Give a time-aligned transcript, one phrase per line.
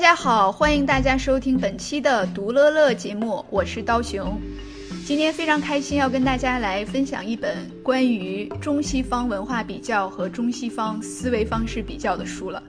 [0.00, 4.40] 大家好，欢迎大家收听本期的《读乐乐》节目，我是刀熊。
[5.04, 12.62] 今天非常开心，要跟大家来分享一本关于中西方文化比较和中西方思维方式比较的书了。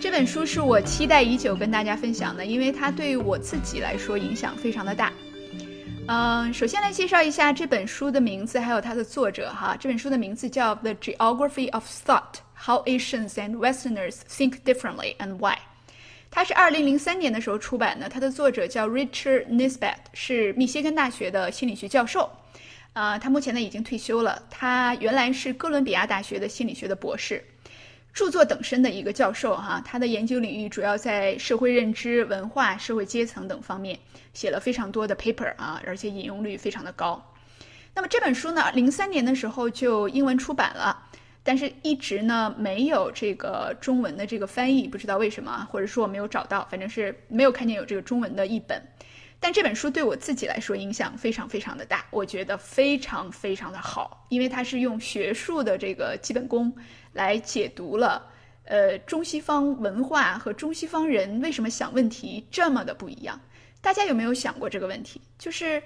[0.00, 5.12] 这本书是我期待已久跟大家分享的，因为它对于我自己来说影响非常的大。
[6.08, 9.76] 嗯，首先来介绍一下这本书的名字，还有它的作者哈。
[9.78, 12.32] 这本书的名字叫《The Geography of Thought》。
[12.64, 15.58] How Asians and Westerners Think Differently and Why？
[16.30, 22.30] 它是二零零三年的时候出版的，它的作者叫 Richard Nisbett，是密歇根大学的心理学教授。
[22.92, 24.40] 啊，他目前呢已经退休了。
[24.48, 27.42] 他原来是哥伦比亚大学的心理学的博士，
[28.12, 29.82] 著作等身的一个教授哈。
[29.84, 33.98] 他的研究领域主要在社会认知、文化、社会阶层等方面，
[34.34, 37.20] 写了非常多的 paper 啊，而且引用率非常的高。
[37.94, 41.08] 那么这本书呢，零三年的时候就英文出版了。
[41.44, 48.80] 但是，一直呢没有这个中文的这个翻译，不知道为什么，或者说我没有找到，反正是没有看见有这个中文的译本。
[49.40, 56.72] 但这本书对我自己来说影响非常非常的大，我觉得非常非常的好，因为它是用学术的这个基本功
[57.12, 58.24] 来解读了，
[58.62, 63.40] 呃，中西方文化和中西方人为什么想问题这么的不一样。
[63.80, 65.20] 大家有没有想过这个问题？
[65.38, 65.82] 就是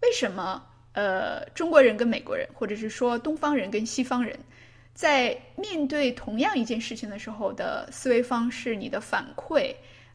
[0.00, 4.38] 为什么呃中国人跟美国人，或者是说东方人跟西方人？
[4.94, 9.74] 在面对同样一件事情的时候的思维方式，你的反馈，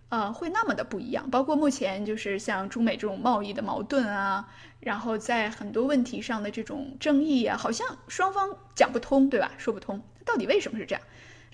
[0.09, 1.29] 呃，会那么的不一样。
[1.31, 4.47] 包括目前就是像中美这种贸易的矛盾啊，
[4.79, 9.51] 然后在很多问题上的这种争议啊，好像双方讲不通，对吧？
[9.57, 11.01] 说不通，到底为什么是这样？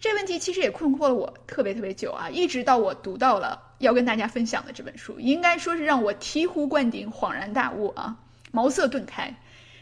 [0.02, 8.18] 这问题其实也困惑了我特别特别久啊，一直到我读到了要跟大家分享的这本书，应该说是让我醍醐灌顶、恍然大悟啊，
[8.52, 9.34] 茅塞顿开，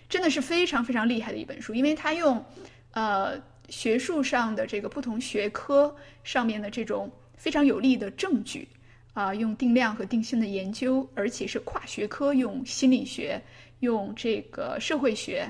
[0.08, 2.46] 真的是非常非常厉害的一本书，因为它用。
[2.92, 8.68] 呃，学术上的这个不同学科上面的这种非常有力的证据
[9.14, 13.42] 啊，用定量和定性的研究，而且是跨学科，用心理学、
[13.80, 15.50] 用这个社会学，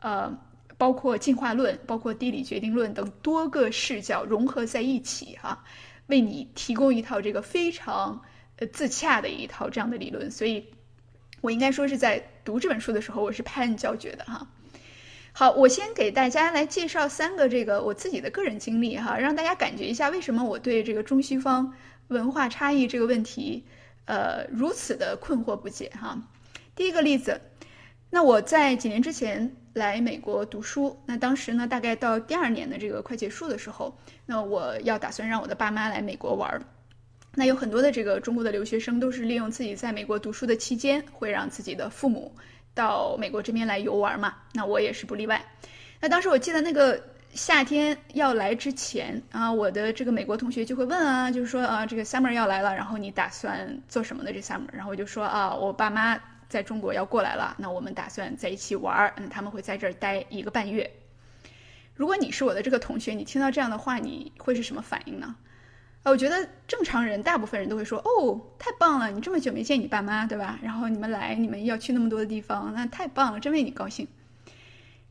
[0.00, 0.36] 呃，
[0.76, 5.64] 包括进化论、包括地理决定论等多个视角融合在一起哈，
[6.08, 8.20] 为你提供一套这个非常
[8.56, 10.30] 呃自洽的一套这样的理论。
[10.30, 10.66] 所以，
[11.40, 14.46] 我应该说是在读这本书的时候，我是拍案叫绝的哈。
[15.32, 21.72] 好，我先给大家来介绍三个这个我自己的个人经历哈，让大家感觉一下为什么我对这个中西方
[22.08, 23.64] 文化差异这个问题，
[24.04, 26.20] 呃，如此的困惑不解哈。
[26.74, 27.40] 第一个例子，
[28.10, 36.62] 那我在几年之前来美国读书，那当时呢，大概到第二年的这个快结束的时候，那我要打算让我的爸妈来美国玩儿，
[37.36, 42.34] 那有很多的这个中国的留学生都是利用自己在美国读书的期间，会让自己的父母。
[42.74, 45.44] 到美国这边来游玩嘛，那我也是不例外。
[46.00, 47.02] 那当时我记得那个
[47.34, 54.68] 夏天要来之前啊，我的这个美国同学就会问啊，就是说啊，这个 summer 要来了，然后你打算做什么的这 summer？
[54.72, 56.18] 然后我就说啊，我爸妈
[56.48, 60.90] 在中国要过来了，那我们打算在一起玩儿，嗯，他们会在这儿待一个半月。
[61.94, 65.36] 如果你是我的这个同学，你听到这样的话，你会是什么反应呢？
[66.02, 70.58] 呃，我觉得正常人，大部分人都会说：“哦，太棒了，你这么久没见你爸妈，对吧？
[70.62, 74.08] 然后你们来，你们要去那么多的地方，那太棒了，真为你高兴。”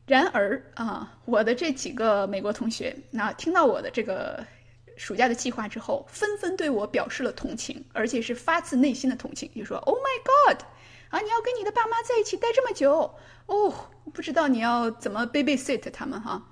[0.04, 4.44] 然而啊，我的这几个美国同学，那听到我的这个
[4.96, 10.60] 暑假的计划之后，纷纷对我表示了同情，而且是发自内心的同情，就说：“Oh my God，
[11.10, 13.14] 啊，你要跟你的爸妈在一起待这么久，
[13.46, 13.72] 哦，
[14.12, 16.44] 不知道你要怎么 babysit 他们哈。”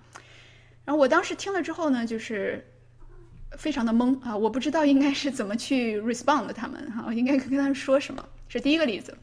[0.86, 2.64] 然后我当时听了之后呢，就是。
[3.56, 4.36] 非常的懵啊！
[4.36, 8.24] 我不知道应该是怎么去 respond 他们哈，我应该跟他们说什么。
[8.48, 9.16] 这第一个例子。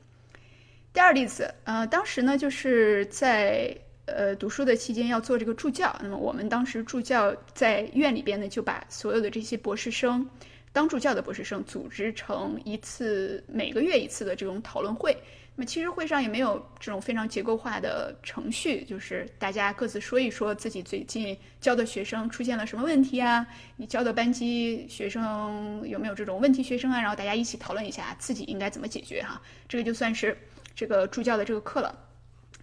[0.91, 3.75] 第二例子，呃，当时呢就是在
[4.05, 10.27] 呃读书的期间要做这个助教，那么我们当时助教在院里边呢就把所有的这些博士生，
[10.71, 15.15] 当助教的博士生组织成一次每个月一次的这种讨论会。
[15.57, 23.47] 那么其实会上也没有这种非常结构化的程序，就是大家各自说一说自己最近教的学生出现了什么问题啊，
[23.77, 30.37] 你教的班级学生有没有这种问题学生啊，然后大家一起讨论一下自己应该怎么解决哈，这个就算是
[30.75, 31.97] 这个助教的这个课了。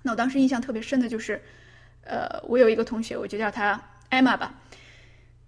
[0.02, 1.40] 那我当时印象特别深的就是，
[2.04, 4.54] 呃，我有一个同学，我就叫他艾玛吧，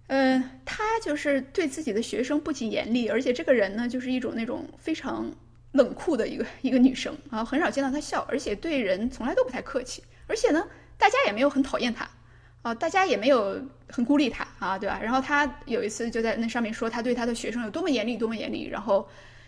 [0.07, 5.31] 嗯，他就是对自己的学生不仅严厉，而且这个人呢，就是一种那种非常。
[5.75, 10.65] 冷酷的一个一个女生啊，很少见到她笑，而且对人从来都不太客气，而且呢，
[10.97, 12.09] 大家也没有很讨厌她，
[12.61, 14.97] 啊，大家也没有很孤立她啊，对吧？
[15.03, 19.05] 然后她有一次就在那上面说，她对她的学生有多么严厉，多么严厉，然后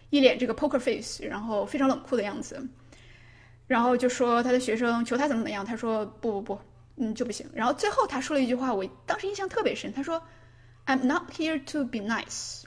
[0.10, 2.62] 一脸这个 poker face，然后非常冷酷的样子，
[3.66, 6.60] 然后就说她的学生求她怎么怎么样，她说不不不，
[6.98, 7.48] 嗯就不行。
[7.54, 10.22] 然后最后她说了一句话，我当时印象特别深，她说
[10.86, 12.64] ，I'm not here to be nice。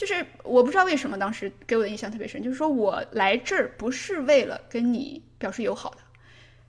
[0.00, 5.98] 就是我不知道为什么当时给我的印象特别深，就是说我来这儿不是为了跟你表示友好的，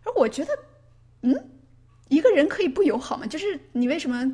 [0.03, 0.51] 而我觉得，
[1.21, 1.49] 嗯，
[2.09, 3.25] 一个人可以不友好吗？
[3.25, 4.29] 就是你为什么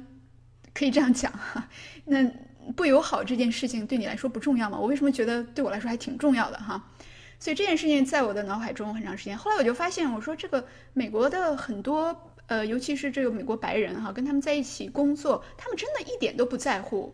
[0.73, 1.31] 可以这样讲？
[1.31, 1.69] 哈，
[2.05, 2.27] 那
[2.75, 4.79] 不友好这件事情对你来说不重要吗？
[4.79, 6.57] 我为什么觉得对我来说还挺重要的？
[6.57, 6.83] 哈，
[7.39, 9.37] 所以这件事情在我的脑海中很长时间。
[9.37, 17.13] 后来我就发现，我说这个美国的很多呃，尤其是这个美国白人哈，跟他们在一起工作，他们真的一点都不在乎。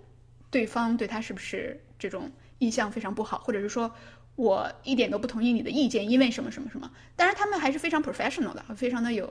[0.54, 3.92] 对方对他是不是这种印象非常不好，或者是说
[4.36, 6.90] 我一点都不同意你的意见，因为什么什么什么？
[7.16, 9.26] 当然，他们还是非常 professional 的，非常的有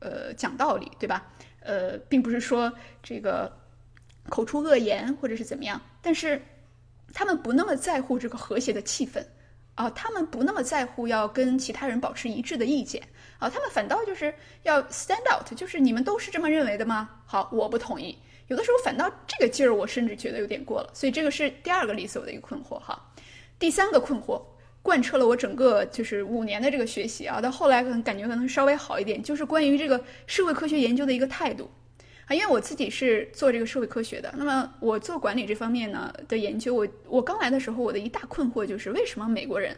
[0.00, 1.26] 呃讲道理，对吧？
[1.60, 2.70] 呃，并不是说
[3.02, 3.50] 这个
[4.28, 6.40] 口出恶言或者是怎么样，但是
[7.14, 9.24] 他们不那么在乎这个和谐的气氛
[9.74, 13.02] 啊，他们不那么在乎要跟其他人保持一致的意见
[13.38, 14.32] 啊，他们反倒就是
[14.64, 17.08] 要 stand out，就是你们都是这么认为的吗？
[17.24, 18.16] 好，我不同意。
[18.48, 22.96] 有的时候反倒这个劲儿，我甚至觉得有点过了，所以这个是第二个例子我的一个困惑哈。
[23.58, 24.40] 第三个困惑
[24.82, 31.68] 贯彻了我整个就是五年的这个学习啊，到后来可能感觉可能稍微好一点，就是关于这个社会科学研究的一个态度
[32.26, 32.34] 啊。
[32.34, 39.76] 因为我自己是做这个社会科学的，那么我做管理这方面呢的研究，我我刚来的时候，我的一大困惑就是为什么美国人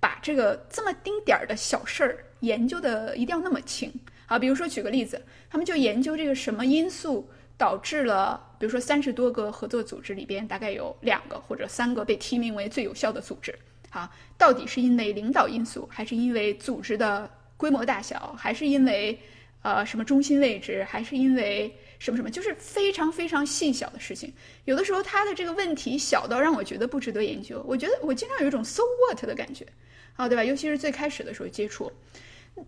[0.00, 3.92] 把这个这么丁点儿的小事儿研究的一定要那么轻
[4.26, 4.36] 啊？
[4.36, 7.30] 比如说举个例子，他们就研究这个什么因素。
[7.58, 13.52] 导致了，比如说三十多个合作组织里边，大概有两个或者三个被提名为最有效的组织。
[13.90, 19.18] 好，到底是因为领导因素，还是因为组织的规模大小，还是因为
[19.62, 22.30] 呃什么中心位置，还是因为什么什么？
[22.30, 24.32] 就是非常非常细小的事情。
[24.66, 27.64] 有的时候他的这个问题小到让我觉得不值得研究。
[27.66, 29.66] 我觉得我经常有一种 so what 的感觉，
[30.14, 30.44] 啊，对吧？
[30.44, 31.90] 尤其是最开始的时候接触，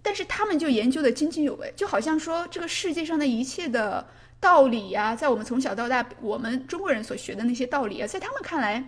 [0.02, 4.04] 但是他们就研究的津津有味，就好像说这个世界上的一切的。
[4.40, 8.82] 道理呀，在我们从小到大，我们中国人所学的那些道理啊，在他们看来，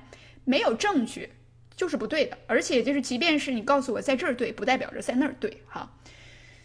[0.44, 1.28] 没有证据
[1.76, 2.38] 就是不对的。
[2.46, 5.88] 而且就是，即便是你告诉我在这儿对，不代表着在那儿对，哈。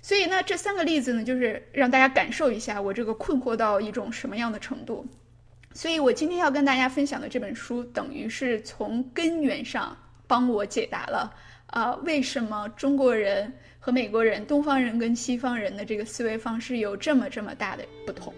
[0.01, 5.05] 所以呢，这三个例子呢，就是让大家感受一下我这个困惑到一种什么样的程度。
[5.73, 9.95] 所以我今天要跟大家分享的这本书，等于是从根源上
[10.25, 11.35] 帮我解答了
[11.67, 18.33] 啊，为什么中国人和美国人、东方人跟西方人的这个思维方式有这么这么大的不同。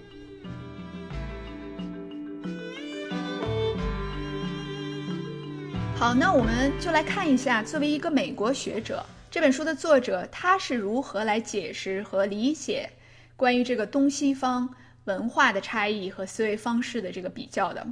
[5.99, 12.89] 好，那我们就来看一下，作为一个美国学者，这本书的作者他是如何来解释和理解
[13.35, 17.85] 关于这个东西方文化的差异和思维方式的这个比较的。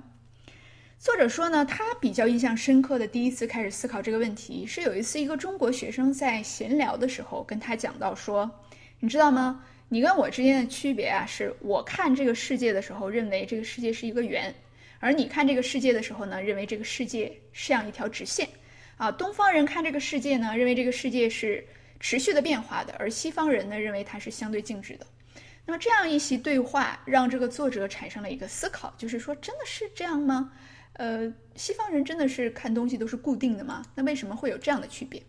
[0.97, 8.49] 作者说呢，他比较印象深刻的第一次开始思考这个问题，是有一次一个中国学生在闲聊的时候跟他讲到说，
[9.01, 9.65] 你知道吗？
[9.89, 14.55] 你跟我之间的区别啊，是我看这个世界的时候，认为这个世界是一个圆。
[14.99, 18.47] 而你看这个世界的时候呢，认为这个世界像一条直线，
[18.97, 21.65] 啊，东方人看这个世界呢，认为这个世界是
[21.99, 25.05] 持续的变化的，而西方人呢，认为它是相对静止的。
[25.65, 30.51] 那么这样一席对话，让这个作者产生了一个思考，就是说，真的是这样吗？
[30.93, 33.83] 呃，西方人真的是看东西都是固定的吗？
[33.93, 35.21] 那为什么会有这样的区别？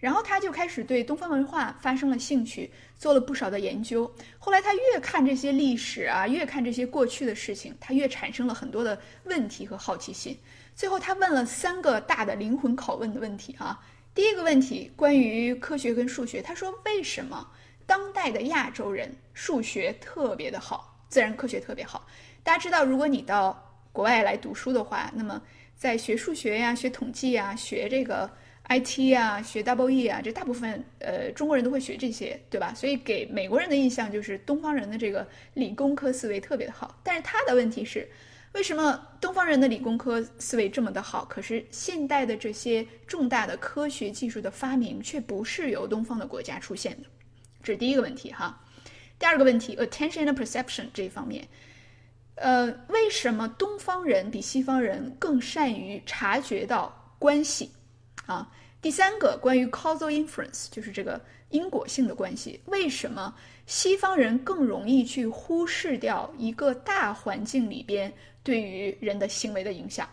[0.00, 4.10] 然后他就开始对东方文化发生了兴趣，做了不少的研究。
[4.38, 10.36] 后来他越看这些历史啊，越看这些过去的事情，他越产生了很多的问题和好奇心。
[10.74, 13.78] 最后他问了三个大的灵魂拷问的问题啊。
[14.14, 17.46] 第一个问题关于科学跟数学，他说为什么
[17.84, 22.06] 当代的亚洲人数学特别的好，自然科学特别好？
[22.42, 25.42] 大家知道，如果你到国外来读书的话，那么
[25.76, 28.30] 在学数学呀、学统计呀、学这个。
[28.72, 32.72] IT 啊，学 Double E 啊，这大部分呃中国人都会学这些，对吧？
[32.72, 36.96] 所以给美国人的印象就是东方人的这个理工科思维特别的好。
[37.02, 38.08] 但是他的问题是，
[38.52, 47.08] 为什么东方人的理工科思维这么的好，可是现代的这些重大的科学技术的发明却不是由东方的国家出现的？
[47.64, 48.64] 这是第一个问题哈。
[49.18, 51.48] 第二个问题，attention and perception 这一方面，
[52.36, 57.72] 呃，为什么东方人比西方人更善于察觉到关系
[58.26, 58.48] 啊？
[58.82, 61.20] 第三个关于 causal inference，就是这个
[61.50, 62.60] 因果性的关系。
[62.66, 63.34] 为什么
[63.66, 68.10] 西方人更容易去忽视掉一个大环境里边
[68.42, 70.08] 对于人的行为的影响？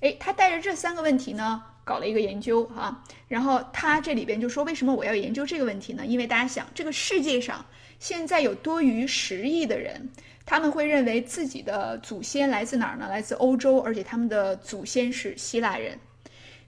[0.00, 3.04] 诶，他带着这三个问题呢，搞了一个研究哈。
[3.28, 6.04] 然后他这里边就说，为什么我要研究这个问题呢？
[6.04, 7.64] 因为大家想，这个世界上
[8.00, 10.10] 现在有多于十亿的人，
[10.44, 13.06] 他们会认为自己的祖先来自哪儿呢？
[13.08, 15.96] 来自欧洲，而且他们的祖先是希腊人。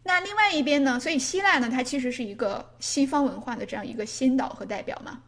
[0.07, 1.01] 那另外一边呢？
[1.01, 5.23] 所以希腊呢，它其实是一个西方文化的这样一个先导和代表嘛。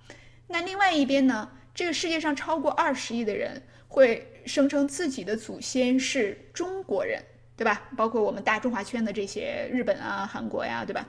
[0.46, 7.24] 那另外一边呢，这个世界上超过二十亿的人会声称自己的祖先是中国人，
[7.56, 7.88] 对吧？
[7.96, 11.08] 包括我们大中华圈的这些日本啊、韩国呀，对吧？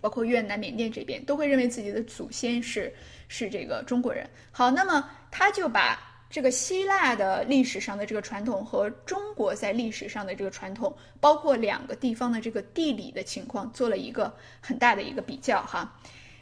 [0.00, 2.92] 包括越南、缅甸这边都会认为自己的祖先是
[3.28, 4.28] 是这个中国人。
[4.50, 6.07] 好，那么他就把。
[6.30, 15.98] 这个希腊的历史上的这个传统和中国在历史上的这个传统，包括两个地方的这个地理的情况，做了一个很大的一个比较哈。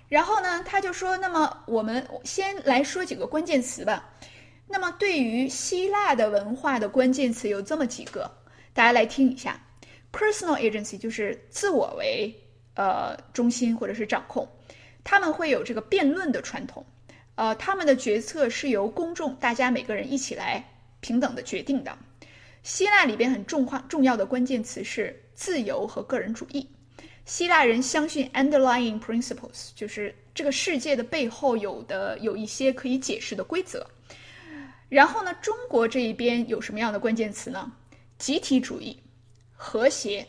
[0.09, 4.09] 然后呢，他就说，那么我们先来说几个关键词吧。
[4.69, 8.29] 那么对于希腊的文化的关键词有这么几个，
[8.73, 9.61] 大家来听一下
[10.13, 12.35] ：personal agency 就是自我为
[12.75, 14.49] 呃中心或者是掌控，
[15.05, 16.85] 他们会有这个辩论的传统。
[17.37, 20.65] 呃，他们的决策是由公众大家每个人一起来
[21.01, 21.97] 平等的决定的。
[22.63, 26.69] 希腊里边很重化重要的关键词是自由和个人主义。
[27.25, 33.87] 希腊人相信 underlying principles，就是这个世界的背后有的有一些可以解释的规则。
[34.89, 37.71] 然后呢，中国这一边有什么样的关键词呢？
[38.17, 39.03] 集体主义、
[39.53, 40.27] 和谐、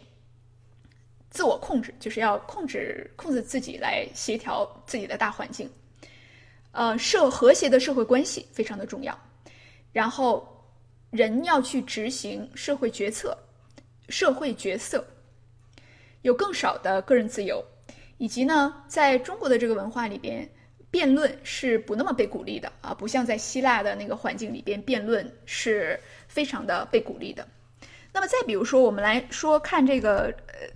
[1.30, 5.70] 自我控制，就是要控制控制自己来协调自己的大环境。
[6.78, 9.20] 呃，社和谐的社会关系非常的重要，
[9.92, 10.48] 然后
[11.10, 13.36] 人要去执行社会决策，
[14.10, 15.04] 社会角色
[16.22, 17.66] 有更少的个人自由，
[18.20, 20.48] 以及呢，在中国的这个文化里边，
[20.92, 27.44] 辩论是不那么被鼓励的啊，不像在希腊的那个环境里边，辩论是非常的被鼓励的。
[28.14, 30.70] 那么再比如说，我们来说看这个呃，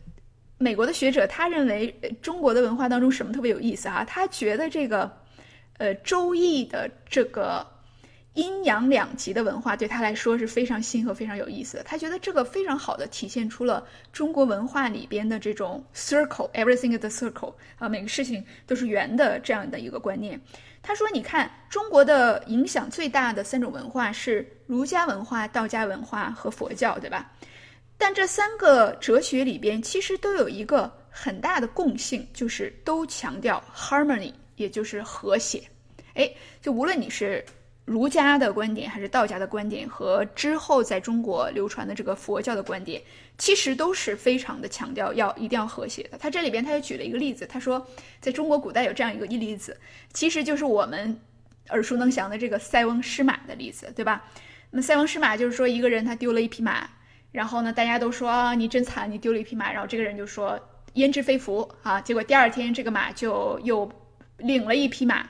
[0.58, 4.03] 美国的学者他认为中国的文化当中什么特别有意思哈？
[4.03, 5.21] 他觉得这个。
[5.78, 7.66] 呃，周易的这个
[8.34, 11.84] 阴阳两极的文化对他来说是非常新和非常有意思的。
[11.84, 20.40] 他觉得这个非常好的体现出了中国文化里边的这种 circle，everything is a circle 啊，每个事情都是圆的这样的一个观念。
[20.84, 27.32] 他说：“你看，中国的影响最大的三种文化是儒家文化、道家文化和佛教，对吧？
[28.00, 35.63] 但这三个哲学里边其实都有一个很大的共性，就是都强调 harmony。”也就是和谐，
[36.13, 37.44] 哎，就无论你是
[37.84, 43.01] 儒家的观点还是道家的观点，和之后在中国流传的这个佛教的观点，
[43.38, 46.18] 其实都是非常的强调要一定要和谐的。
[46.18, 47.86] 他这里边他又举了一个例子，他说
[48.22, 49.75] 在中国古代有这样一个一例子，
[50.13, 51.20] 其实就是我们
[51.70, 54.24] 耳熟能详的这个塞翁失马的例子，对吧？
[54.70, 56.88] 那塞翁失马就是说一个人他丢了一匹马，
[57.32, 60.58] 然后呢大家都说啊你真惨，你丢了一匹马，然后这个人就说
[60.94, 63.91] 焉知非福啊，结果第二天这个马就又。
[64.44, 65.28] 领了一匹马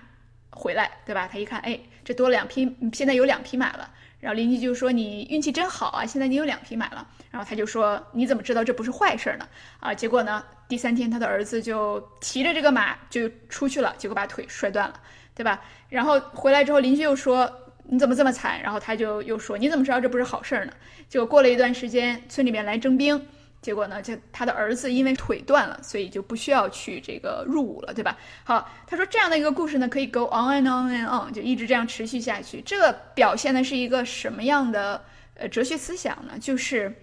[0.50, 1.30] 回来，对吧？
[1.32, 3.90] 他一看，哎，这多两匹，现在有两匹马了。
[4.20, 9.50] 然后邻居就说：“你运气真好啊，现在你有两匹马了。”然后他就说：“你怎么知道这不是坏事呢？”
[9.82, 14.94] 啊，结果呢，第三天他的儿子就骑着这个马就出去了，结果把腿摔断了，
[15.34, 15.60] 对吧？
[15.90, 17.52] 然后回来之后，邻居又说
[17.90, 20.74] ：“你怎么这么惨？”然后他就又说：“你怎么知道这不是好事儿呢？”
[21.10, 23.26] 结果过了一段时间，村里面来征兵。
[23.62, 28.18] 结果呢，就他的儿子因为腿断了，所以就不需要去这个入伍了，对吧？
[28.44, 32.60] 好，他说这样的一个故事呢，可以 go on and on and on，就一直这样持续下去。
[32.62, 35.04] 这个表现的是一个什么样的
[35.36, 36.40] 呃哲学思想呢？
[36.40, 36.96] 就是，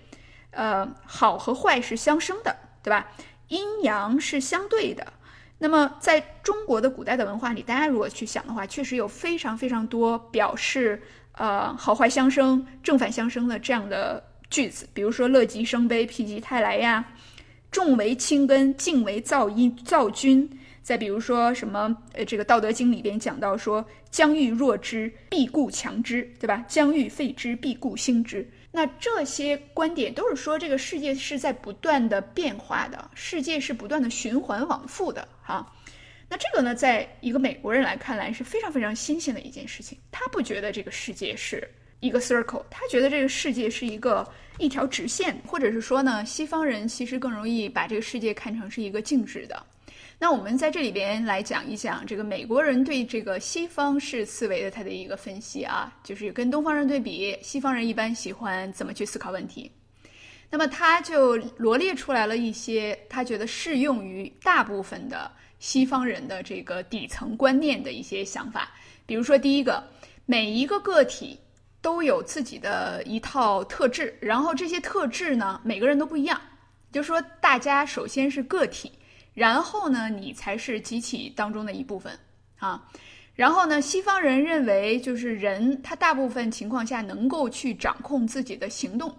[0.51, 3.07] 呃，好和坏是相生的，对吧？
[3.47, 5.13] 阴阳是相对的。
[5.59, 11.01] 那么在中国的古代的文化里，大家如果去想的话，确实有非常非常多表示
[11.33, 14.25] 呃好坏相生、正反相生的这样的。
[14.51, 17.05] 句子，比如说“乐极生悲，否极泰来”呀
[17.71, 20.49] ，“重为轻根，静为躁阴躁君”。
[20.83, 35.71] 再比如说什么，呃，这个《道德经》里边讲到说：“将欲弱之，必固强之”，对吧？“将欲废之，必固兴之。”那这些观点都是说，这个世界是在不断的变化的，世界是不断的循环往复的，哈。
[36.31, 39.99] 那这个呢，在一个美国人来看来是非常非常新鲜的一件事情。
[40.11, 41.69] 他不觉得这个世界是
[42.01, 44.27] 一个 circle，他觉得这个世界是一个
[44.59, 49.63] 一条直线，或者是说呢，西方人其实更容易把这个世界看成是一个静止的。
[50.21, 59.71] 那我们在这里边来讲一讲这个美国人对这个西方式思维的他的一个分析啊，就是跟东方人对比，西方人一般喜欢怎么去思考问题。
[60.51, 68.73] 那么他就罗列出来了一些他觉得适用于大部分的西方人的这个底层观念的一些想法。
[69.07, 69.83] 比如说，第一个，
[70.27, 71.39] 每一个个体
[71.81, 76.41] 都有自己的一套特质，然后这些特质呢，每个人都不一样。
[76.91, 78.93] 就说大家首先是个体。
[79.35, 82.13] 然后呢，你才是集体当中的一部分
[82.59, 82.85] 啊。
[83.37, 89.15] 然后呢，西方人认为，就是人他大部分情况下能够去掌控自己的行动，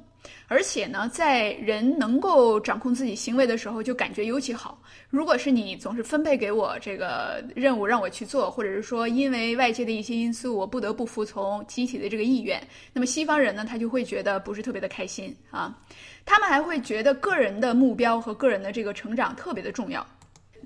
[0.48, 4.82] 而且呢，在人能够掌控自己行为的时候，就感觉尤其好。
[5.10, 12.62] 如果是你总是分配给我这个任务让我去做，或者是说因为外界的一些因素我不得不服从集体的这个意愿，
[12.94, 15.76] 那么西方人呢，他就会觉得不是特别的开心啊。
[16.26, 20.06] 他们还会觉得个人的目标和个人的这个成长特别的重要，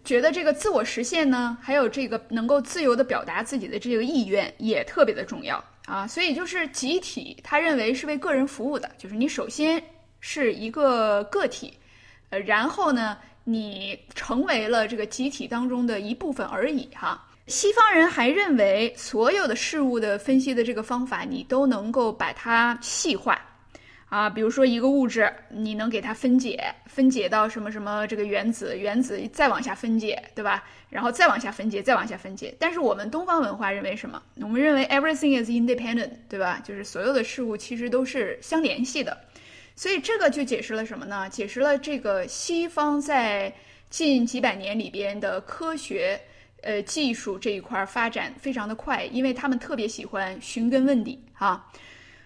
[0.03, 6.07] 觉得这个自我实现呢，还有这个能够自由的表达自己的这个意愿也特别的重要啊。
[6.07, 9.83] 所以就是集体，他认为是为个人服务的，就是你首先
[10.19, 11.73] 是一个个体，
[12.29, 17.23] 呃，然后呢，你成为了这个集体当中的一部分而已哈。
[17.47, 23.37] 西方人还认为所有的事物的分析的这个方法，你都能够把它细化。
[24.13, 30.63] 啊，比如说一个物质，你能给它分解，分解到什么什么这个原子，原子再往下分解，对吧？
[30.91, 32.53] 然后再往下分解，再往下分解。
[32.60, 34.22] 但是我们东方文化认为什么？
[34.39, 36.62] 我们认为 everything is independent，对吧？
[36.63, 39.17] 就是所有的事物其实都是相联系的。
[39.75, 41.27] 所以这个就解释了什么呢？
[41.27, 43.51] 解释了这个西方在
[43.89, 46.22] 近几百年里边的科学，
[46.62, 51.68] 呃，技术这一块发展非常的快，因为他们特别喜欢寻根问底，哈。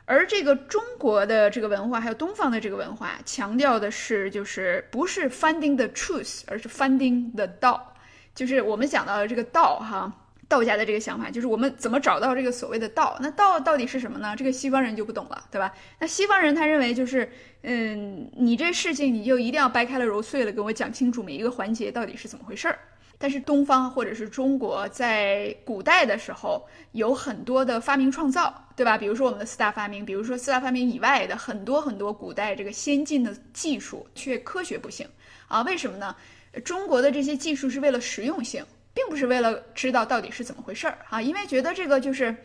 [0.10, 7.94] 而这个中国的这个文化，还有东方的这个文化，强调的是，就是不是 finding the truth，而是 finding the 道，
[8.34, 10.10] 就是我们讲到的这个道，哈，
[10.48, 13.18] 道家的这个想法，就是我们怎么找到这个所谓的道？
[13.20, 14.34] 那道到底是什么呢？
[14.34, 15.74] 这个西方人就不懂了，对吧？
[16.00, 17.30] 那西方人他认为就是，
[17.64, 22.80] 嗯，你这事情你就一定要掰开了揉碎了，跟我讲清楚每一个环节到底是怎么回事儿。
[23.18, 28.98] 但是东方或者是中国在古代的时候有很多的发明创造，对吧？
[28.98, 35.08] 比如说我们的四大发明，比如说四大发明以外的很多很多古代这个先进的技术却科学不行
[35.48, 35.64] 啊？
[35.64, 36.16] 为什么呢？
[36.64, 41.22] 中国的这些技术是为了实用性，并不是为了知道到底是怎么回事儿啊？
[41.22, 42.36] 因为觉得这个就是，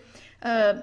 [0.41, 0.75] 呃，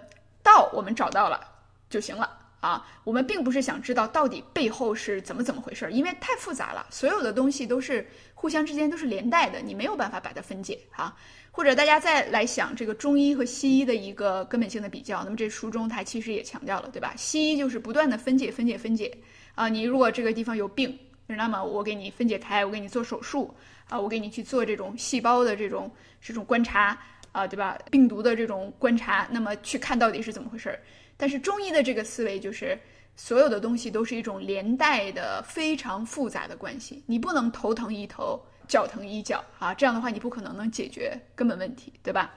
[0.43, 1.41] 道我们找到了
[1.89, 2.37] 就行了。
[2.61, 8.05] 啊，我们并不是想知道到底背后是怎么怎么回事儿，因为太复杂了，所有的东西都是
[8.39, 11.13] 互相之间都是连带的，你没有办法把它分解啊。
[11.51, 17.13] 或者大家再来想这个中医和西医的一个根本性的比较，那么这书中它其实也强调了，对吧？
[17.17, 19.13] 西医就是不断的分解、分解、分解
[19.55, 19.67] 啊。
[19.67, 20.97] 你如果这个地方有病，
[21.27, 23.53] 那么我给你分解开，我给你做手术
[23.89, 26.97] 啊，我给你去做这种细胞的这种这种观察
[27.33, 27.77] 啊，对吧？
[27.91, 30.79] 病毒的这种观察，那么去看到底是怎么回事儿。
[31.17, 32.79] 但是中医的这个思维就是，
[33.21, 37.03] 所有的东西都是一种连带的、非常复杂的关系。
[37.05, 42.33] 你不能头疼医头，脚疼医脚啊，这样的话你不可能能解决根本问题，对吧？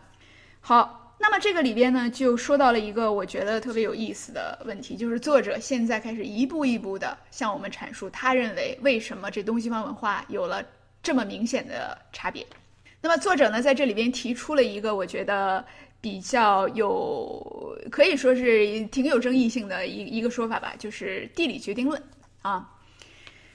[0.61, 10.65] 好，那么这个里边呢，就说到了一个我觉得特别有意思的问题，就是作者现在开始一步一步的向我们阐述，他认为为什么这东西方文化有了
[11.01, 12.45] 这么明显的差别。
[13.01, 15.65] 那么作者呢，在这里边提出了一个我觉得。
[16.03, 22.03] 比较有可以说是挺有争议性的一一个说法吧，就是地理决定论
[22.43, 22.69] 啊。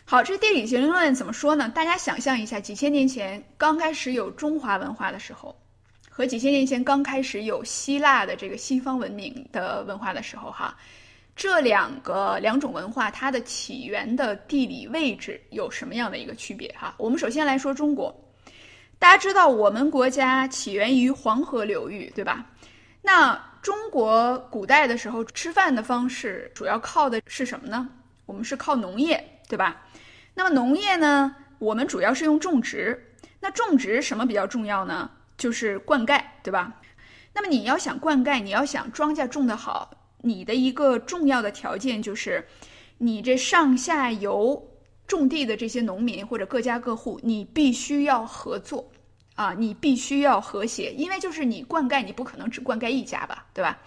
[0.06, 1.68] 好，这地理决定论怎么说呢？
[1.76, 5.54] 大家想象一下，几千年前刚开始有中华文化的时候，
[6.10, 10.74] 和几千年前刚开始有希腊的这个西方文明的文化的时候，哈，
[11.36, 16.74] 这两个两种文化它的起源的地理位置有什么样的一个区别？
[16.80, 18.18] 哈，我们首先来说中国。
[19.00, 22.46] 大家知道，我们国家起源于黄河流域，对吧？
[23.02, 27.88] 那中国古代的时候吃饭的方式主要靠的是什么呢？
[28.26, 29.86] 我们是靠农业，对吧？
[30.34, 33.14] 那么农业呢，我们主要是用种植。
[33.40, 35.10] 那种植什么比较重要呢？
[35.38, 36.82] 就是灌溉，对吧？
[37.34, 39.92] 那么你要想灌溉，你要想庄稼种得好，
[40.24, 42.48] 你的一个重要的条件就是，
[42.98, 44.72] 你这上下游。
[45.08, 48.88] 种地的这些农民或者各家各户，你必须要合作，
[49.36, 53.80] 啊，你必须要和谐，因为就是你灌溉，你不可能只灌溉一家吧，对吧？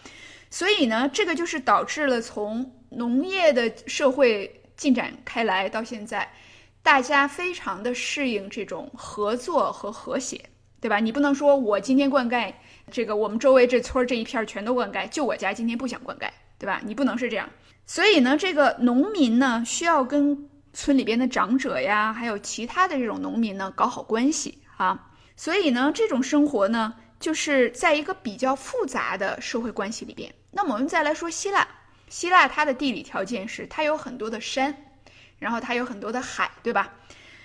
[0.49, 6.29] 所以呢，这个就是导致了从农业的社会进展开来到现在，
[6.83, 10.41] 大家非常的适应这种合作和和谐，
[10.81, 10.99] 对吧？
[10.99, 12.53] 你不能说我今天灌溉
[12.91, 16.29] 这个，我们周围这村儿这一片儿全都灌溉，就我家今天不想灌溉，
[16.59, 16.81] 对吧？
[16.85, 17.49] 你不能是这样。
[17.87, 25.11] 所以呢，这个农民呢，需要跟村里边的长者呀，还有其他的这种农民呢，搞好关系啊。
[25.37, 30.33] 所以呢，这种生活呢，就是在一个比较复杂的社会关系里边。
[30.51, 31.67] 那么我们再来说希腊，
[32.09, 34.75] 希腊它的地理条件是它有很多的山，
[35.39, 36.93] 然后它有很多的海，对吧？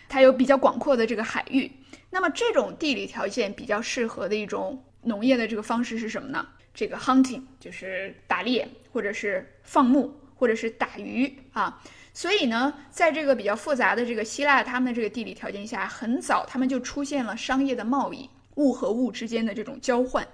[0.09, 1.71] 它有比较广阔的这个海域。
[2.09, 6.47] 那么这种地理条件比较适合的一种农业的这个方式是什么呢？
[6.73, 11.81] 这个 hunting 就是打猎，或者是放牧，或者是打鱼啊。
[12.13, 20.25] 所以呢，在这个比较复杂的这个希腊，他们的这个地理条件下，很早他们就出现了商业的贸易，物和物之间的这种交换。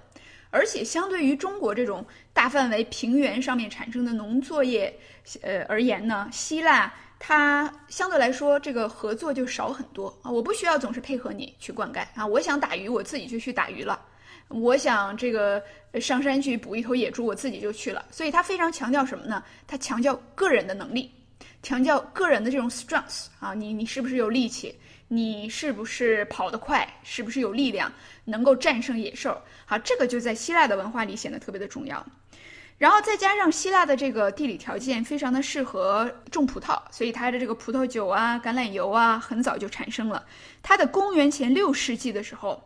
[0.50, 4.94] 而且相对于中国这种大范围平原上面产生的农作业，
[5.40, 10.30] 呃而言呢，希腊它相对来说这个合作就少很多啊。
[10.30, 13.98] 我不需要总是配合你去灌溉啊，我想打鱼我自己就去打鱼了，
[14.52, 15.62] 我想这个
[16.00, 18.04] 上山去捕一头野猪我自己就去了。
[18.10, 19.42] 所以他非常强调什么呢？
[19.66, 21.10] 他强调个人的能力，
[21.62, 24.74] 强调个人的这种 strength 啊，你你是不是有力气？
[25.08, 26.88] 你是不是跑得快？
[27.02, 27.92] 是不是有力量，
[28.24, 29.38] 能够战胜野兽？
[29.66, 32.04] 好，这个就在希腊的文化里显得特别的重要。
[32.78, 40.24] 然后再加上希腊的这个地理条件非常的适合种葡萄，所以它的这个葡萄酒啊、橄榄油啊，很早就产生了。
[40.62, 42.60] 它的公元前六世纪的时候，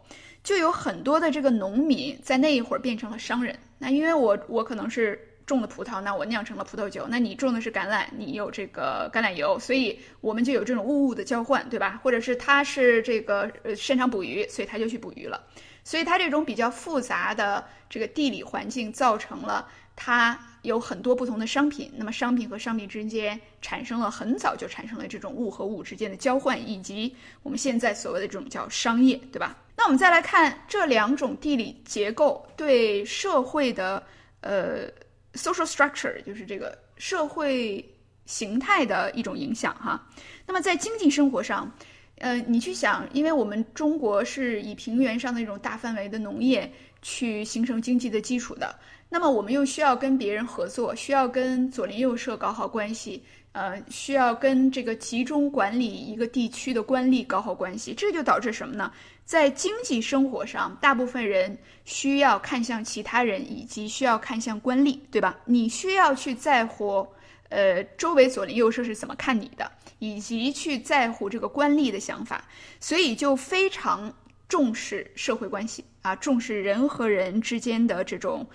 [0.46, 3.58] 就有很多的这个农民在那一会儿变成了商人。
[3.78, 5.20] 那因为我我可能是。
[5.46, 7.06] 种的葡萄，那我酿成了葡萄酒。
[7.08, 12.00] 那你种的是橄榄，你有这个橄榄油，所以我们就有这种物物的交换，对吧？
[12.02, 15.40] 或者是他是这个呃擅长捕鱼，所以他就去捕鱼了。
[15.84, 21.92] 所以他这种比较复杂的这个地理环境，造成了他有很多不同的商品。
[21.94, 29.56] 那么商品和商品之间产生了很早就产生了这种物和物之间的交换，以及我们现在所谓的这种叫商业，对吧？
[29.76, 34.02] 那我们再来看这两种地理结构对社会的
[34.40, 34.90] 呃。
[35.36, 37.86] social structure 就是这个社会
[38.24, 40.02] 形态的一种影响哈。
[40.46, 41.70] 那么在经济生活上，
[42.16, 48.74] 呃，你去想，因为我们中国是以平原上的那种大范围的农业去形成经济的基础的，
[49.10, 53.22] 那么我们又需要跟别人合作，需要跟左邻右舍搞好关系，
[53.56, 58.92] 呃，需要跟这个集中管理一个地区的官吏搞好关系，这就导致什么呢？
[59.24, 65.38] 在经济生活上，大部分人需要看向其他人，以及需要看向官吏，对吧？
[65.46, 67.08] 你需要去在乎，
[67.48, 72.44] 呃，周围左邻右舍是怎么看你的，以及去在乎这个官吏的想法，
[72.78, 74.12] 所以就非常
[74.50, 78.46] 重视社会关系啊，重视人和人之间的这种，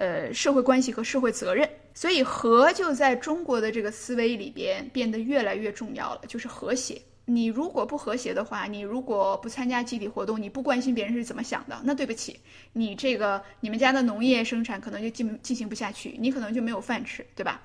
[0.00, 1.68] 呃，社会关系和社会责任。
[1.92, 7.00] 所以和就在中国的这个思维里边变得越来越重要了，就是和谐。
[7.26, 12.40] 你如果不和谐的话，你如果不参加集体活动，你不关心别人是怎么想的，那对不起，
[12.72, 17.60] 你这个你们家的农业生产可能就进进行不下去，你可能就没有饭吃，对吧？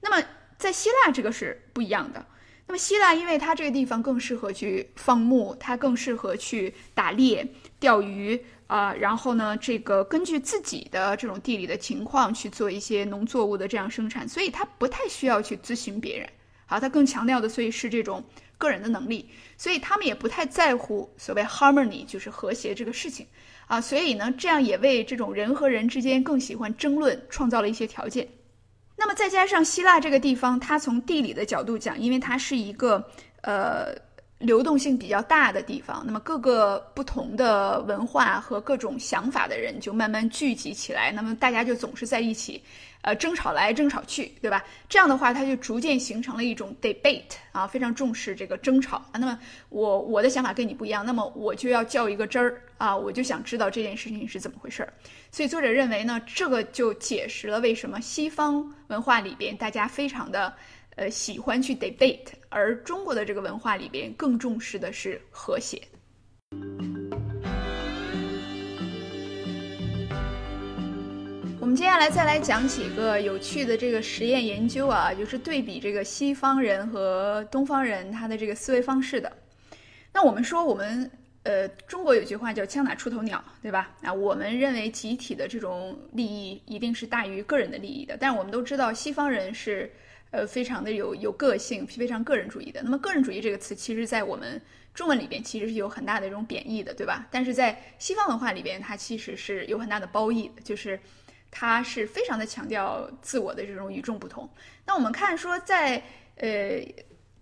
[0.00, 0.24] 那么
[0.56, 2.24] 在希腊这个是不一样的。
[2.66, 7.46] 那么希腊因为它这个地方更适合去放牧，它更适合去打猎、
[7.80, 16.28] 钓鱼啊，然后呢，这个根据自己的这种地理的情况去做一些农作物的这样生产，所以他不太需要去咨询别人。
[16.66, 18.24] 好，他更强调的所以是这种。
[18.58, 23.26] 个人的能力，所以他们也不太在乎所谓 harmony，就是和谐这个事情
[23.66, 23.80] 啊。
[23.80, 28.28] 所以呢，这样也为这种人和人之间更喜欢争论创造了一些条件。
[28.96, 33.04] 那么再加上希腊这个地方，它从地理的角度讲，因为它是一个
[33.40, 33.92] 呃
[34.42, 42.62] 流动性比较大的地方，那么各个不同的文化和各种想法的人就慢慢聚集起来，那么大家就总是在一起。
[43.04, 44.64] 呃，争吵来争吵去，对吧？
[44.88, 49.14] 这样的话，它就逐渐形成了一种 debate 啊，非常重视这个争吵啊。
[49.14, 49.36] 那么
[49.70, 54.92] 我我的想法跟你不一样，那么我就要较一个真儿啊，我就想知道这件事情是怎么回事儿。
[55.32, 60.54] 所以作者认为呢，这个就解释了为什么西方文化里边大家非常的
[60.96, 65.80] 呃喜欢去 debate，而中国的这个文化里边更重视的是和谐。
[71.60, 79.32] 我们接下来再来讲几个有趣的这个实验研究啊，就是对比这个西方人和东方人他的这个思维方式的。
[80.12, 81.10] 那我们说，我们
[81.44, 83.90] 呃，中国有句话叫“枪打出头鸟”，对吧？
[84.02, 88.18] 啊，我们认为集体的这种利益一定是大于个人的利益的。
[88.20, 89.90] 但是我们都知道，西方人是
[90.32, 92.82] 呃非常的有有个性，非常个人主义的。
[92.82, 94.60] 那么“个人主义”这个词，其实在我们
[94.92, 97.28] 中文里边其实是有很大的这种贬义的，对吧？
[97.30, 100.98] 但是在西方文化里边，它其实是有很大的褒义的，就是。
[101.54, 104.48] 它是非常的强调自我的这种与众不同。
[104.86, 106.02] 那我们看说，在
[106.36, 106.80] 呃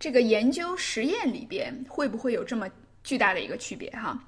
[0.00, 2.68] 这个研究实验里边，会不会有这么
[3.04, 4.20] 巨大的一个区别哈？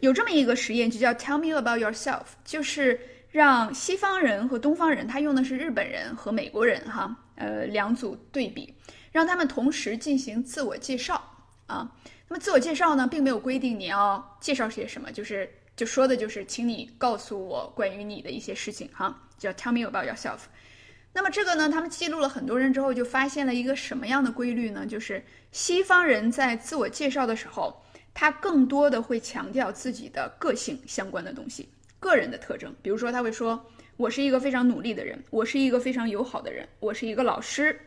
[0.00, 8.72] 有这么一个实验，就叫 Tell me about yourself，就是让西方人和东方人，他用的是日本人和美国人哈，呃两组对比，
[9.10, 11.20] 让他们同时进行自我介绍
[11.66, 11.90] 啊。
[12.28, 20.40] 那么自我介绍呢，并没有规定你要介绍些什么，就是就说的就是，请你告诉我关于你的一些事情哈，叫 Tell me about yourself。
[21.12, 24.86] 那么这个呢，他们记录了很多人之后，就发现了一个什么样的规律呢？
[24.86, 27.82] 就是西方人在自我介绍的时候。
[28.12, 31.68] 他更多的会强调自己的个性相关的东西，
[32.00, 32.74] 个人的特征。
[32.82, 33.64] 比如说，他会说
[34.00, 37.78] ：“我是一个非常努力的人，我是一个非常友好的人，我是一个老师，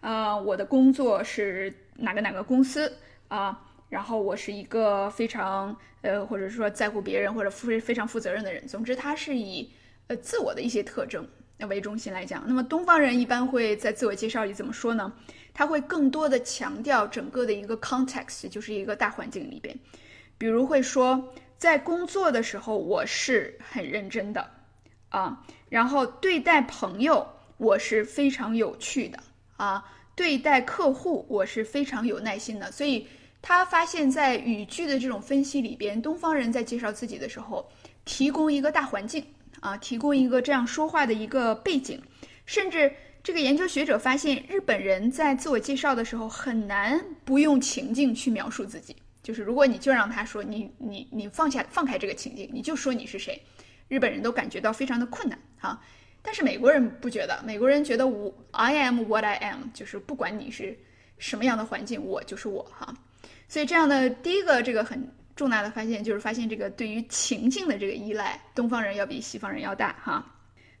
[0.00, 2.92] 啊，我的工作是哪个哪个公司
[3.28, 8.66] 啊，然后我是一个非常呃，或者说在乎别人或者非非常负责任的人。
[8.66, 9.72] 总之，他是以
[10.08, 11.26] 呃自我的一些特征
[11.66, 12.44] 为中心来讲。
[12.46, 15.10] 那么，东方人一般会在自我介绍里怎么说呢？”
[15.54, 19.74] 他会更多的强调整个的一个 context，就是一个大环境里边，
[20.36, 24.46] 比如会说，在工作的时候我是很认真的
[25.14, 27.24] 啊，然后对待朋友
[27.56, 29.18] 我是非常有趣的
[29.56, 29.84] 啊，
[30.16, 32.72] 对待客户我是非常有耐心的。
[32.72, 33.06] 所以
[33.40, 37.70] 他发现，在语句的这种分析里边，东方人在介绍自己的时候，
[38.04, 39.24] 提供一个大环境
[39.60, 42.02] 啊，提供一个这样说话的一个背景，
[42.44, 42.92] 甚至。
[43.22, 48.94] 这个研究学者发现，日本人在自我介绍的时候很难不用情境去描述自己。
[49.22, 53.42] 就是如果你就让他说你你你放下放开这个情境，你就说你是谁，
[53.88, 55.80] 日本人都感觉到非常的困难哈。
[56.22, 60.76] 但是美国人不觉得，美国人觉得我 I am what I am，就是不管你是
[61.18, 62.94] 什么样的环境，我就是我哈。
[63.48, 70.24] 所以这样的第一个这个很重大的发现就是发现这个对于情境的这个依赖，东方人要比西方人要大哈。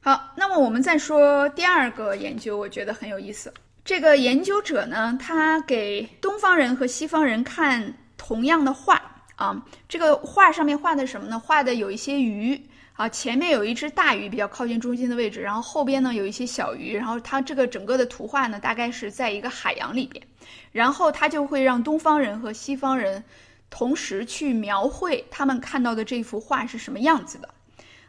[0.00, 3.52] 好，那么我们再说第二个研究，我觉得很有意思。
[3.84, 9.00] 这个研究者呢，他给东方人和西方人看同样的画
[9.36, 11.38] 啊，这个画上面画的什么呢？
[11.38, 12.58] 画的有一些鱼
[12.96, 20.24] 啊，前面有一只大鱼比较靠近中心的位置，然后后边呢有一些小鱼，然后它这个整个的图画呢，大概是在一个海洋里边，
[20.70, 23.24] 然后它就会让东方人和西方人
[23.68, 27.48] 同时去描绘他们看到的这幅画是什么样子的。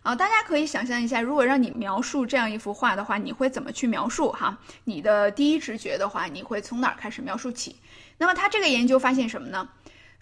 [0.04, 4.32] 啊，大家可以想象一下，如果让你描述这样一幅画的话，你会怎么去描述？
[4.34, 7.76] 哈，你的第一直觉的话，你会从哪儿开始描述起？
[8.20, 9.68] 那么他这个研究发现什么呢？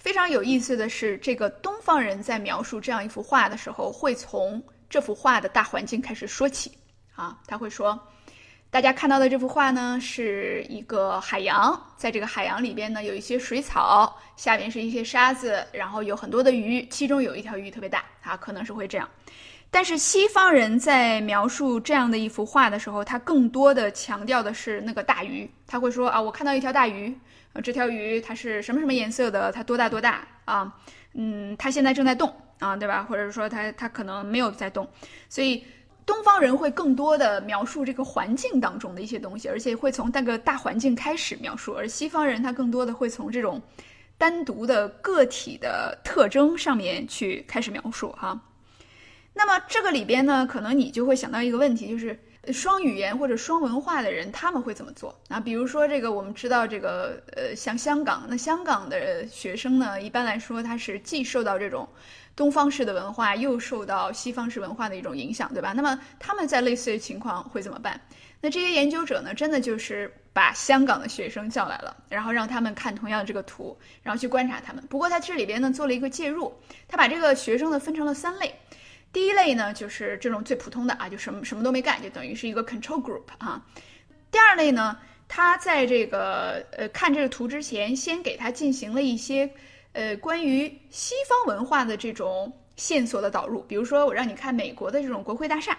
[0.04, 6.78] 非常有意思的是，这个东方人在描述这样一幅画的时候，会从这幅画的大环境开始说起。
[7.16, 7.98] 啊，他会说，
[8.70, 19.10] 大家看到的这幅画呢，是一个海洋，在这个海洋里边呢，有一些水草，下面是一些沙子，然后有很多的鱼，其中有一条鱼特别大，啊，可能是会这样。
[19.74, 25.50] 但是西方人在描述这样的一幅画的时候，他更多的强调的是那个大鱼。
[25.66, 27.12] 他会说啊，我看到一条大鱼，
[27.54, 29.52] 啊，这条鱼它是什么什么颜色的？
[29.52, 30.72] 它多大多大啊？
[31.14, 33.04] 嗯，它现在正在动啊，对吧？
[33.10, 34.88] 或者说它它可能没有在动。
[35.28, 35.66] 所以
[36.06, 41.74] 东方人会更多的描述这个环境当中的一些东西，而且会从那个大环境开始描述。
[41.74, 43.60] 而西方人他更多的会从这种
[44.20, 48.40] 单独的个体的特征上面去开始描述哈。
[49.34, 52.17] 那么这个里边呢，可能你就会想到一个问题，就是
[52.52, 55.39] 双语言或者双文化的人他们会怎么做啊？
[55.39, 61.88] 比如说这个，我们知道这个呃，像香港，那香港的学生呢，一般来说他是既受到这种
[62.36, 65.74] 东方式的文化，又受到西方式文化的一种影响，对吧？
[65.74, 68.00] 那么他们在类似的情况会怎么办？
[68.39, 74.84] 那这些研究者呢，真的就是把香港的学生叫来了，然后让他们看同样的这个图，然后去观察他们。
[74.89, 76.54] 不过在这里边呢，做了一个介入，
[76.89, 78.54] 他把这个学生呢分成了三类。
[79.13, 83.63] 第一类呢，就是这种最普通的啊，就什么什么都没干，就等于是一个 control group 啊。
[84.32, 84.97] 第二类呢，
[85.28, 89.49] 他在这个呃看这个图之前，先给他进行了一些
[89.93, 95.78] 呃关于西方文化的这种线索的导入，比如说我让你看美国的这种国会大厦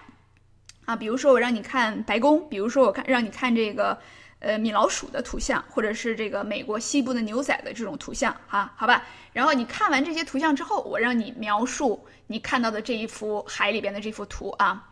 [0.85, 3.99] 啊，比如说我让你看白宫，比如说我看让你看这个。
[4.45, 9.03] 呃，米老鼠的图像，或者是这个美国西部的牛仔的这种图像，哈，好吧。
[9.33, 14.87] 然后你看完这些图像之后，我让你描述你看到的这一幅海里边的这幅图啊。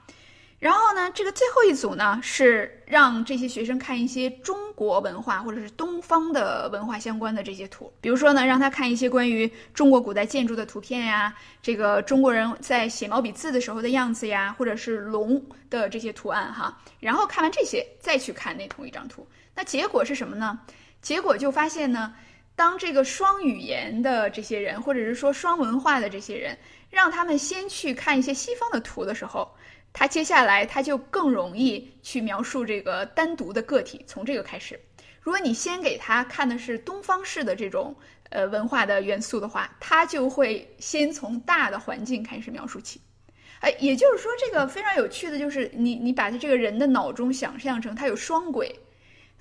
[0.57, 15.39] 然后呢，这个最后一组呢是让这些学生看一些中国文化或者是东方的文化相关的这些图，比如说呢，让他看一些关于中国古代建筑的图片呀，这个中国人在写毛笔字的时候的样子呀，或者是龙
[15.69, 16.75] 的这些图案哈。
[17.01, 20.59] 然后看完这些，再去看那同一张图，那结果是什么呢？
[21.01, 22.13] 结果就发现呢，
[22.55, 26.57] 当这个双语言的这些人，或者是说双文化的这些人，
[26.89, 29.49] 让他们先去看一些西方的图的时候。
[29.95, 34.03] 他接下来他就更容易去描述这个单独的个体。
[34.07, 34.79] 从这个开始，
[35.21, 37.95] 如果你先给他看的是东方式的这种
[38.31, 42.99] 呃文化的元素的话，他就会先从大的环境开始描述起。
[43.59, 48.75] 哎，也就是说，这个非常有趣的就是，你你把他这个人的脑中想象成他有双轨。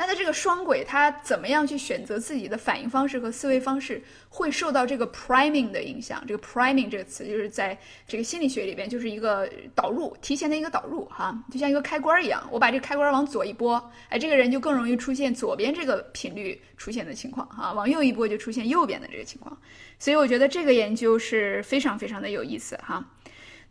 [0.02, 6.20] 那他这个双轨，他怎么样去选择自己的反应方式和思维方式，会受到这个 priming 的影响。
[6.26, 12.42] 这个 priming 这个词，就是在这个心理学里边，就是一个导入，提前的一个导入，哈，就像一个开关一样。
[12.50, 19.56] 我把这个开关往左一拨，哎，这个人就更容易出现左边这个频率出现的情况，哈，往右一拨就出现右边的这个情况。
[20.00, 23.08] 所以我觉得这个研究是非常非常的有意思，哈。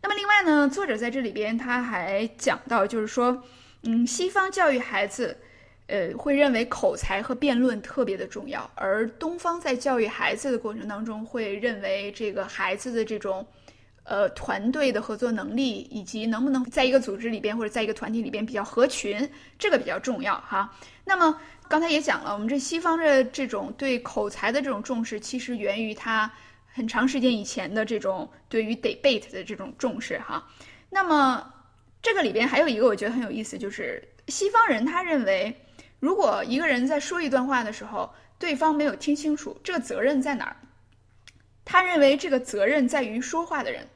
[0.00, 3.44] 那么另外呢，作者在这里边他还讲到，就是说，
[3.82, 5.36] 嗯，西方教育孩子。
[5.92, 13.46] 呃，会认为口才和辩论特别的重要，而东方在教育孩子的过程当中，会认为这个孩子的这种，
[14.04, 19.28] 呃，团队的合作能力，以及能不能在一个组织里边或者在一个团体里边比较合群，
[19.58, 20.74] 这个比较重要哈。
[21.04, 26.32] 那么刚才也讲了，我们这西方的这种对口才的这种重视，其实源于他
[26.72, 30.42] 很长时间以前的这种对于 debate 的这种重视哈。
[30.88, 31.52] 那么
[32.00, 35.54] 这个里边还有一个我觉得很有意思，就是西方人他认为。
[36.02, 40.56] 如果一个人在说一段话的时候，对方没有听清楚，这个责任在哪儿？
[41.64, 43.86] 他认为这个责任在于说话的人，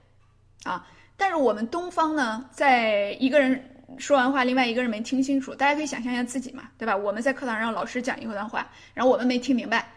[0.63, 3.61] 啊，但是我们东方呢，在一个人
[3.99, 6.97] 说完话，另外一个人没听清楚，大家可以想象一下自己嘛，对吧？
[6.97, 9.93] 我们在课堂上老师讲一段话，然后我们没听明白，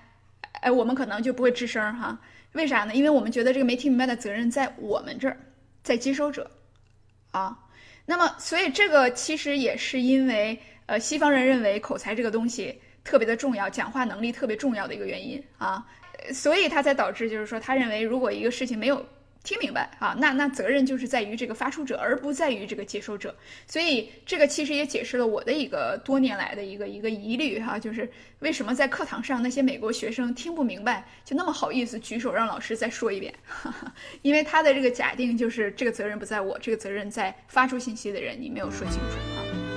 [0.61, 2.19] 哎，我们可能就不会吱声哈？
[2.53, 2.95] 为啥呢？
[2.95, 5.37] 因为我们觉得这个没听明白的责任在我们这儿，
[5.83, 6.49] 在接收者，
[7.29, 7.55] 啊，
[8.09, 10.57] 那么所以这个其实也是因为。
[10.89, 15.85] 呃，西方人认为口才这个东西特别的重要，讲话能力特别重要的一个原因啊，
[16.33, 19.05] 所以他才导致就是说，他认为如果一个事情没有
[19.43, 23.33] 听明白啊，那那责任就是在于这个发出者，而不在于这个接收者。
[23.65, 33.33] 所以这个其实也解释了我的一个多年来的一个一个疑虑哈，就是为什么在课堂上那些美国学生听不明白，就那么好意思举手让老师再说一遍，
[34.21, 39.68] 因为他的这个假定就是这个责任不在我，这个责任在发出信息的人，你没有说清楚。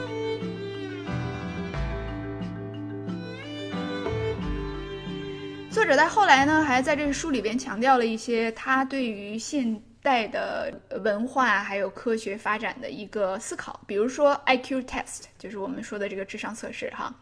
[5.73, 10.71] 作者在后来呢，还在这个书里边强调了一些他对于现代的
[11.03, 17.15] 文化还有科学发展的一个思考，比如说 IQ test，就是我们说的这个智商测试哈。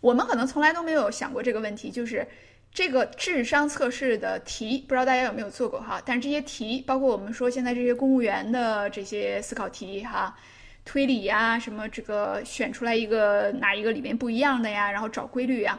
[0.00, 2.26] 我们可能从来都没有想过这个问题，就是
[2.72, 6.00] 这个智商测试的题，不知道大家有没有做过哈？
[6.02, 10.34] 但是这些题，包括我们说现在这些公务员的这些思考题哈，
[10.82, 15.78] 推理呀，什么这个选出来一个哪一个里面不一样的呀，然后找规律呀。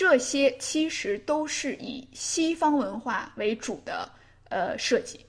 [0.00, 4.10] 这些其实都是以西方文化为主的
[4.48, 5.20] 呃设计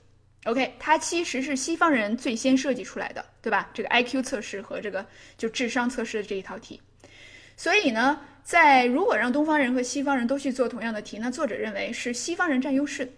[0.46, 3.70] ，OK，它其实是西方人最先设计出来的，对吧？
[3.74, 5.06] 这个 IQ 测试和这个
[5.38, 6.82] 就智商测试的这一套题，
[7.58, 13.12] 所以呢，在如果让东方人和西方人都去做同样的题，那作者认为是西方人占优势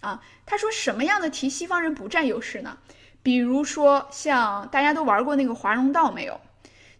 [0.00, 0.22] 啊。
[0.46, 2.78] 他说什么样的题西方人不占优势呢？
[3.20, 6.40] 比如说像大家都玩过那个华容道没有？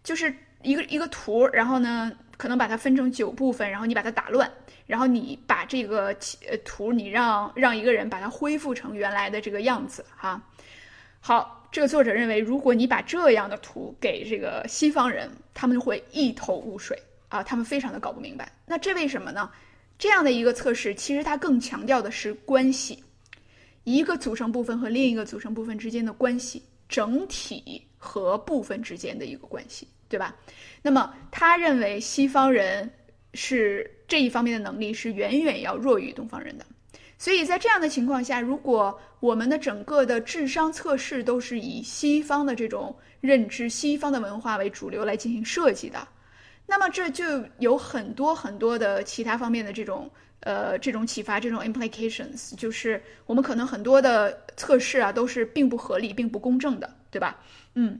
[0.03, 2.11] 就是一个一个图，然后呢？
[2.37, 4.51] 可能把它分成九部分，然后你把它打乱，
[4.85, 6.07] 然后你把这个
[6.47, 10.41] 呃图，你让让一个人把它恢复成原来的这个样子哈。
[11.19, 16.97] 好，这个作者认为，如果你把这样的图给这个西方人，他们会一头雾水
[17.29, 18.51] 啊，他们非常的搞不明白。
[18.65, 19.49] 那这为什么呢？
[19.97, 23.01] 这样的一个测试，其实它更强调的是关系，
[23.85, 29.87] 一个组成部分和另一个组成部分之间的关系，整体和部分之间的一个关系。
[30.07, 30.35] 对吧？
[30.81, 32.89] 那么他认为西方人
[33.33, 36.65] 是这一方面的能力是远远要弱于东方人的，
[37.17, 46.07] 所以在这样的情况下，如果我们的整个的智商测试都是以西方的这种认知、西方的文化为主流来进行设计的，
[46.67, 50.09] 那么这就有很多很多的其他方面的这种
[50.41, 57.41] 呃这种启发、这种 implications，就是我们可能很多的测试啊都是并不合理、并不公正的，对吧？
[57.73, 57.99] 嗯。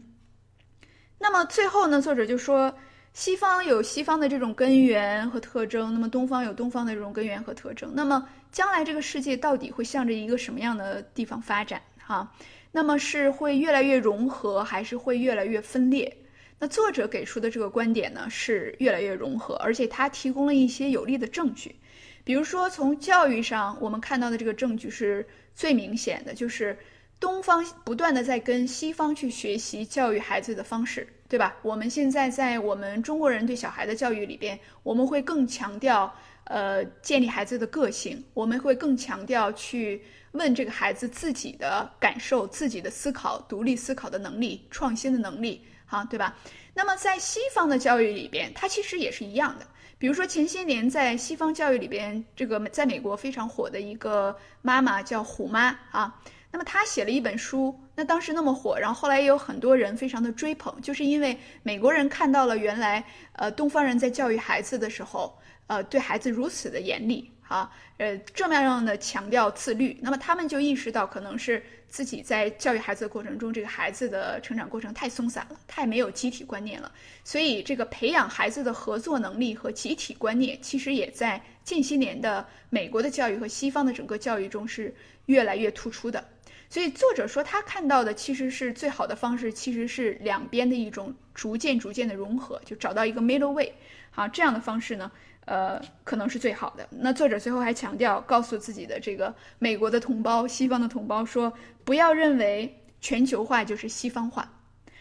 [1.18, 2.74] 那么最后呢，作者就说，
[3.14, 7.92] 西方有西方的这种根源和特征，那么东方有东方的这种根源和特征。
[7.96, 11.82] 那么将来这个世界到底会向着一个什么样的地方发展？
[11.98, 12.30] 哈，
[12.72, 16.16] 那么是会越来越融合，还是会越来越分裂？
[16.60, 21.74] 那作者给出的这个观点呢，是越来越融合，而且他提供了一些有力的证据，
[22.24, 26.78] 比如说从教育上我们看到的这个证据是最明显的，就是。
[27.26, 31.58] 东方不断的在跟西方去学习教育孩子的方式，对吧？
[31.64, 36.14] 我们现在在我们中国人对小孩的教育里边，我们会更强调，
[36.44, 40.04] 呃建立孩子的个性，我们会更强调去
[40.34, 46.38] 问这个孩子自己的感受、自己的思考、独立思考的能力、创新的能力，哈，对吧？
[46.76, 49.66] 那么在西方的教育里边，它其实也是一样的。
[49.98, 56.22] 比如说前些年在西方教育里边，这个在美国非常火的一个妈妈叫虎妈啊。
[56.56, 63.04] 那么他写了一本书，那当时那么火，然后后来也有很多人非常的追捧，就是因为美国人看到了原来
[63.34, 65.38] 呃东方人在教育孩子的时候，
[65.68, 71.62] 呃对孩子如此的严厉啊，呃这么样的强调自律，那么他们就意识到可能是。
[71.88, 76.92] 自己在教育孩子的过程中，这个孩子的成长过程太松散了，太没有集体观念了。
[77.24, 84.94] 所以，这个培养孩子的合作能力和集体观念，其实也在近些年的美国的教育和西方的整个教育中是
[85.28, 86.22] 越来越突出的。
[86.70, 93.72] 所以，作者说他看到的其实是最好的方式，其实是两边的一种逐渐逐渐的融合，就找到一个 middle way。
[94.12, 95.12] 好，这样的方式呢？
[95.46, 96.88] 呃，可能是最好的。
[96.90, 101.54] 那作者最后还强调，告诉自己的这个美国的同胞、西方的同胞说，
[101.84, 104.52] 不要认为全球化就是西方化，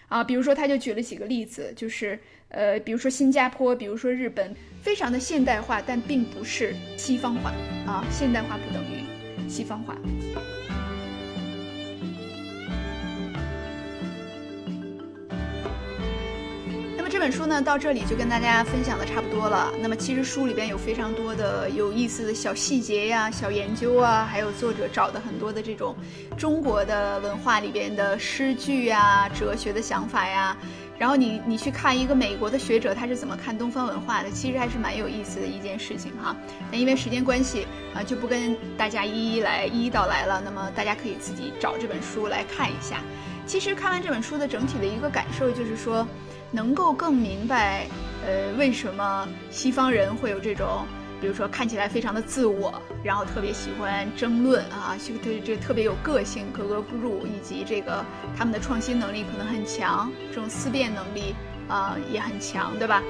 [0.09, 7.51] 啊，比如说他就举了几个例子，就是呃，比如说新加坡，比如说日本，非常的现代化，但并不是西方化
[7.87, 9.97] 啊，现代化不等于西方化。
[17.15, 19.73] 这本书呢，到这里就跟大家分享的差不多了。
[19.81, 25.95] 那么其实书里边有非常多的有意思的小细节呀、小研究啊，还有作者找的很多的这种
[26.37, 30.57] 中国的文化里边的诗句呀、哲学的想法呀。
[30.99, 36.35] 然后你你去看一个美国的学者他是怎么看东方文化的，其实还是蛮有意思的一件事情哈。
[36.73, 40.43] 那因为时间关系啊，就不跟大家一一来一一道来了。
[40.45, 43.01] 那么大家可以自己找这本书来看一下。
[43.47, 46.05] 其实看完这本书的整体的一个感受就是说。
[46.55, 47.89] 能够更明白，
[48.25, 50.87] 呃，为什么西方人会有这种，
[51.21, 58.05] 比如说看起来非常的自我，然后特别喜欢争论啊，就对这特别有个性，格格不入，以及这个
[58.37, 61.35] 他们的创新能力可能很强，这种思辨能力
[61.67, 63.03] 啊也很强，对吧？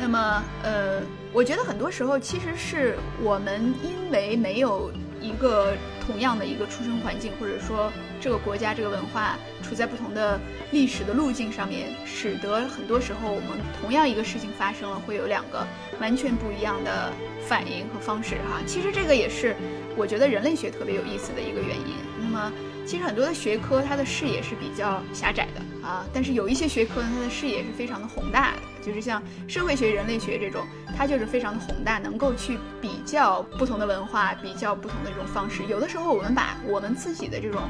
[0.00, 1.00] 那么，呃，
[1.32, 5.74] 我觉得很多时候其实是我们因为没有一个。
[6.08, 10.40] 同样的一个出生环境，或者说这个国家这个文化处在不同的
[10.70, 15.66] 历史的路径上面，使得很多时候我们同样一个事情发生了，会有两个
[16.00, 17.12] 完全不一样的
[17.46, 18.62] 反应和方式哈。
[18.64, 19.54] 其实这个也是
[19.98, 21.94] 我觉得人类学特别有意思的一个原因。
[22.18, 22.50] 那么
[22.88, 28.58] 其实很多的学科它的视野是比较狭窄的啊，但是有一些学科呢，它的视野是非常的宏大的。
[28.80, 30.64] 就是像社会学、人类学这种，
[30.96, 35.62] 它就是非常的宏大，能够去比较不同的文化，比较不同的这种方式。
[35.68, 37.60] 有的时候，我们把我们自己的这种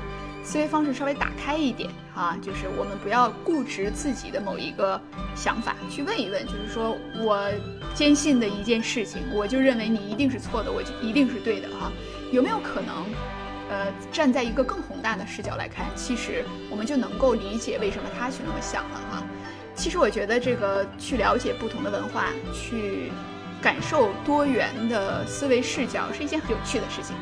[0.44, 5.00] 思维方式稍微打开一点啊，就是我们不要固执自己的某一个
[5.34, 7.50] 想法，去问一问，就是说我
[7.92, 11.90] 坚信的一件事情，我就认为你一定是错的，我就一定是对的啊？
[12.30, 13.04] 有没有可能，
[13.70, 19.24] 呃，站在一个更宏大的视角来看，其实我们就能够理解为什么他去那么想了啊？
[19.74, 23.12] 其实我觉得这个去了解不同的文化，去
[23.62, 27.14] 感受多元的思维视角是一件很有趣的事情。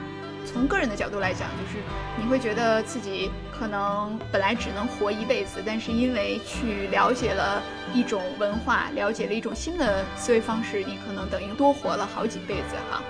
[0.47, 1.85] 从个人的角度来讲，就是
[2.17, 7.61] 你会觉得自己可能本来只能活一辈子，但是因为去了解了
[7.93, 13.03] 一种文化，了解了一种新的思维方式，你可能等于多活了好几辈子哈。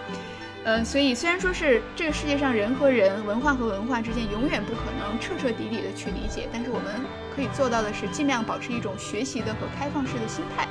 [0.66, 7.00] 嗯，所以虽然说是这个世界上人和人、文化和文化之间永远不可能彻彻底底的去理解，但是我们
[7.34, 10.66] 可以做到的是尽量保持一种学习的和开放式的心态，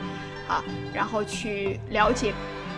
[0.53, 0.61] 啊，
[0.93, 2.33] 然后去了解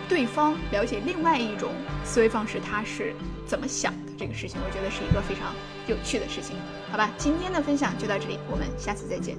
[0.07, 1.72] 对方，了解另外一种
[2.03, 3.15] 思维方式他是
[3.47, 5.55] 怎么想的，这个事情我觉得是一个非常
[5.88, 6.55] 有趣的事情，
[6.91, 7.09] 好吧？
[7.18, 9.36] 今天的分享就到这里，我们下次再见。